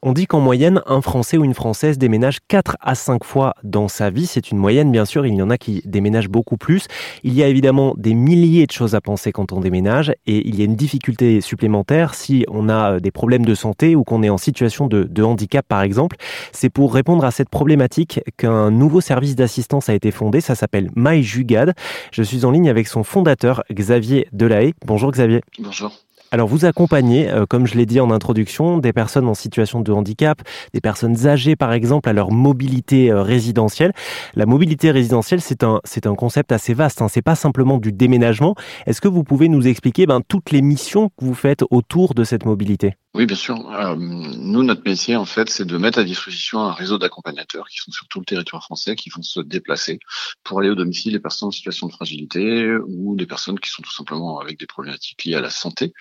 [0.00, 3.88] On dit qu'en moyenne, un Français ou une Française déménage 4 à 5 fois dans
[3.88, 4.26] sa vie.
[4.26, 5.26] C'est une moyenne, bien sûr.
[5.26, 6.86] Il y en a qui déménagent beaucoup plus.
[7.24, 10.54] Il y a évidemment des milliers de choses à penser quand on déménage et il
[10.54, 14.22] y a une difficulté supplémentaire si on a euh, des problèmes de santé ou qu'on
[14.22, 16.16] est en situation de, handicap, par exemple.
[16.52, 20.40] C'est pour répondre à cette problématique qu'un nouveau service d'assistance a été fondé.
[20.40, 21.74] Ça s'appelle MyJugad.
[22.12, 24.74] Je suis en ligne avec son fondateur, Xavier Delahaye.
[24.86, 25.40] Bonjour Xavier.
[25.58, 25.90] Bonjour.
[26.30, 29.92] Alors vous accompagnez, euh, comme je l'ai dit en introduction, des personnes en situation de
[29.92, 30.42] handicap,
[30.74, 33.92] des personnes âgées par exemple à leur mobilité euh, résidentielle.
[34.34, 37.02] La mobilité résidentielle, c'est un un concept assez vaste.
[37.02, 37.08] Hein.
[37.08, 38.54] C'est pas simplement du déménagement.
[38.86, 42.24] Est-ce que vous pouvez nous expliquer ben, toutes les missions que vous faites autour de
[42.24, 42.96] cette mobilité?
[43.18, 43.68] Oui, bien sûr.
[43.72, 47.78] Euh, nous, notre métier, en fait, c'est de mettre à disposition un réseau d'accompagnateurs qui
[47.78, 49.98] sont sur tout le territoire français, qui vont se déplacer
[50.44, 53.82] pour aller au domicile des personnes en situation de fragilité ou des personnes qui sont
[53.82, 55.94] tout simplement avec des problématiques liées à la santé.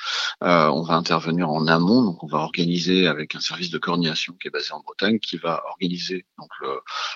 [0.44, 4.34] Euh, on va intervenir en amont, donc on va organiser avec un service de coordination
[4.34, 6.50] qui est basé en Bretagne, qui va organiser donc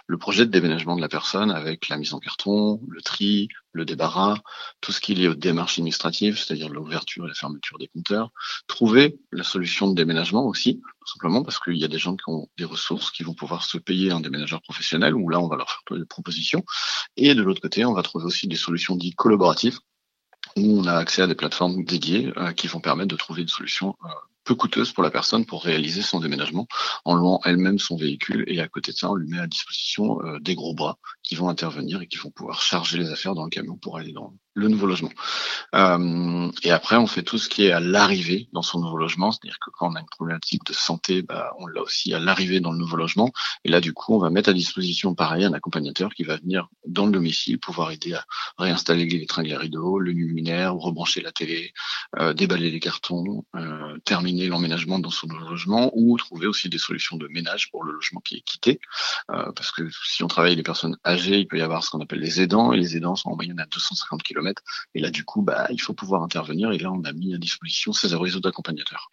[0.08, 3.86] le, projet de déménagement de la personne avec la mise en carton, le tri, le
[3.86, 4.38] débarras,
[4.82, 8.32] tout ce qui est lié aux démarches administratives, c'est-à-dire l'ouverture et la fermeture des compteurs,
[8.66, 12.50] trouver la solution de déménagement aussi, simplement parce qu'il y a des gens qui ont
[12.58, 15.70] des ressources qui vont pouvoir se payer un déménageur professionnel, où là on va leur
[15.70, 16.64] faire des propositions,
[17.18, 19.78] et de l'autre côté on va trouver aussi des solutions dites collaboratives,
[20.58, 23.48] où on a accès à des plateformes dédiées euh, qui vont permettre de trouver une
[23.48, 24.10] solution euh,
[24.44, 26.68] peu coûteuse pour la personne pour réaliser son déménagement
[27.06, 30.22] en louant elle-même son véhicule et à côté de ça on lui met à disposition
[30.24, 33.44] euh, des gros bras qui vont intervenir et qui vont pouvoir charger les affaires dans
[33.44, 35.12] le camion pour aller dans le nouveau logement.
[35.76, 39.32] Euh, et après, on fait tout ce qui est à l'arrivée dans son nouveau logement,
[39.32, 42.60] c'est-à-dire que quand on a une problématique de santé, bah, on l'a aussi à l'arrivée
[42.60, 43.32] dans le nouveau logement.
[43.64, 46.68] Et là, du coup, on va mettre à disposition, pareil, un accompagnateur qui va venir
[46.86, 48.26] dans le domicile, pouvoir aider à
[48.58, 51.74] réinstaller les tringles à rideaux, le luminaire, rebrancher la télé,
[52.20, 57.18] euh, déballer les cartons, euh, terminer l'emménagement dans son logement, ou trouver aussi des solutions
[57.18, 58.80] de ménage pour le logement qui est quitté.
[59.32, 62.02] Euh, parce que si on travaille les personnes âgées, il peut y avoir ce qu'on
[62.02, 64.42] appelle les aidants, et les aidants sont en moyenne à 250 km
[64.96, 66.72] et là, du coup, bah, il faut pouvoir intervenir.
[66.72, 69.10] Et là, on a mis à disposition ces réseaux d'accompagnateurs.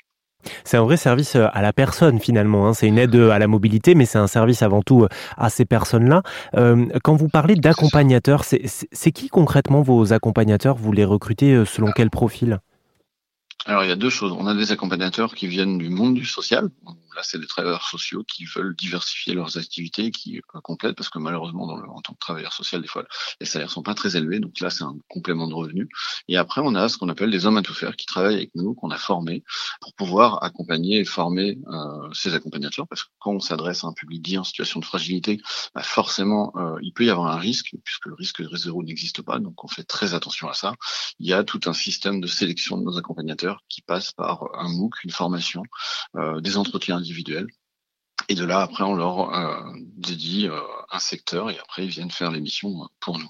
[0.64, 2.68] C'est un vrai service euh, à la personne finalement.
[2.68, 2.74] Hein.
[2.74, 5.06] C'est une aide euh, à la mobilité, mais c'est un service avant tout
[5.36, 6.22] à ces personnes-là.
[7.02, 10.76] quand vous parlez d'accompagnateurs, c'est qui concrètement vos accompagnateurs?
[10.76, 12.60] Vous les recrutez selon quel profil?
[13.68, 14.32] Alors il y a deux choses.
[14.32, 16.70] On a des accompagnateurs qui viennent du monde du social.
[17.22, 21.76] C'est des travailleurs sociaux qui veulent diversifier leurs activités, qui complètent, parce que malheureusement, dans
[21.76, 23.04] le, en tant que travailleur social, des fois,
[23.40, 24.40] les salaires sont pas très élevés.
[24.40, 25.88] Donc là, c'est un complément de revenu.
[26.28, 28.50] Et après, on a ce qu'on appelle des hommes à tout faire qui travaillent avec
[28.54, 29.42] nous, qu'on a formés
[29.80, 32.86] pour pouvoir accompagner et former euh, ces accompagnateurs.
[32.88, 35.40] Parce que quand on s'adresse à un public dit en situation de fragilité,
[35.74, 39.38] bah forcément, euh, il peut y avoir un risque, puisque le risque zéro n'existe pas.
[39.38, 40.74] Donc on fait très attention à ça.
[41.18, 44.68] Il y a tout un système de sélection de nos accompagnateurs qui passe par un
[44.68, 45.62] MOOC, une formation,
[46.16, 47.00] euh, des entretiens
[48.28, 49.60] Et de là, après, on leur euh,
[49.96, 50.58] dédie euh,
[50.92, 53.28] un secteur et après, ils viennent faire les missions pour nous.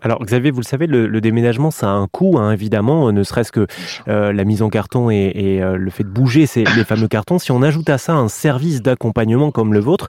[0.00, 3.50] Alors Xavier, vous le savez, le, déménagement, ça a un coût, hein, évidemment, ne serait-ce
[3.50, 3.66] que
[4.06, 7.40] la mise en carton et, le fait de bouger ces, les fameux cartons.
[7.40, 10.06] Si on ajoute à ça un service d'accompagnement comme le vôtre,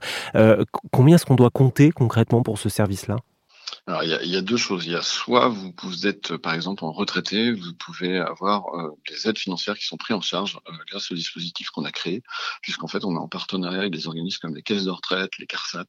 [0.92, 3.16] combien est-ce qu'on doit compter concrètement pour ce service-là?
[3.86, 4.86] Alors, il y, a, il y, a, deux choses.
[4.86, 8.90] Il y a soit vous, vous êtes, par exemple, en retraité, vous pouvez avoir euh,
[9.08, 12.22] des aides financières qui sont prises en charge euh, grâce au dispositif qu'on a créé,
[12.70, 15.46] puisqu'en fait, on est en partenariat avec des organismes comme les caisses de retraite, les
[15.48, 15.86] CARSAT,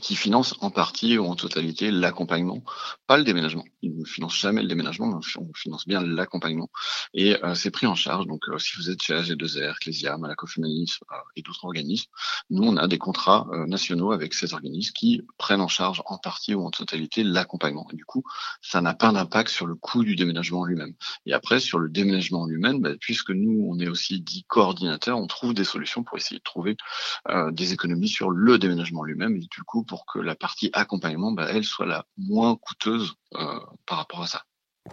[0.00, 2.62] qui finance en partie ou en totalité l'accompagnement,
[3.06, 3.64] pas le déménagement.
[3.82, 6.70] Il ne finance jamais le déménagement, mais on finance bien l'accompagnement.
[7.14, 8.26] Et euh, c'est pris en charge.
[8.26, 12.10] Donc, euh, si vous êtes chez AG2R, Clésia, Malakoff Humanisme euh, et d'autres organismes,
[12.50, 16.54] nous, on a des contrats nationaux avec ces organismes qui prennent en charge en partie
[16.54, 17.86] ou en totalité l'accompagnement.
[17.92, 18.24] Et du coup,
[18.62, 20.94] ça n'a pas d'impact sur le coût du déménagement lui-même.
[21.26, 25.26] Et après, sur le déménagement lui-même, bah, puisque nous, on est aussi dit coordinateur, on
[25.26, 26.76] trouve des solutions pour essayer de trouver
[27.52, 29.36] des économies sur le déménagement lui-même.
[29.36, 33.58] Et du coup, pour que la partie accompagnement, bah, elle soit la moins coûteuse euh,
[33.86, 34.42] par rapport à ça.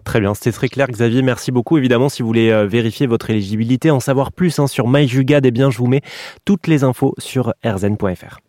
[0.03, 1.77] Très bien, c'était très clair Xavier, merci beaucoup.
[1.77, 5.51] Évidemment, si vous voulez euh, vérifier votre éligibilité, en savoir plus hein, sur MyJugad, eh
[5.51, 6.01] bien, je vous mets
[6.43, 8.39] toutes les infos sur rzn.fr.